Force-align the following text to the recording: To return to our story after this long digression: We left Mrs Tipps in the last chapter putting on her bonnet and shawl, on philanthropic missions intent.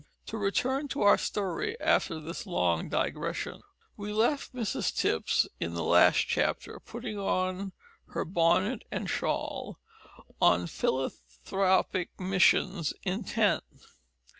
To 0.25 0.37
return 0.39 0.87
to 0.87 1.03
our 1.03 1.19
story 1.19 1.79
after 1.79 2.19
this 2.19 2.47
long 2.47 2.89
digression: 2.89 3.61
We 3.95 4.11
left 4.11 4.51
Mrs 4.55 4.95
Tipps 4.97 5.47
in 5.59 5.75
the 5.75 5.83
last 5.83 6.21
chapter 6.25 6.79
putting 6.79 7.19
on 7.19 7.71
her 8.07 8.25
bonnet 8.25 8.81
and 8.89 9.07
shawl, 9.07 9.77
on 10.41 10.65
philanthropic 10.65 12.19
missions 12.19 12.95
intent. 13.03 13.63